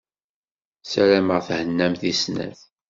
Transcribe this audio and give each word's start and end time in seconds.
Sarameɣ 0.91 1.39
thennamt 1.47 2.01
i 2.11 2.13
snat. 2.21 2.59